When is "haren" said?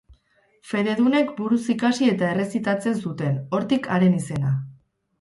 3.99-4.21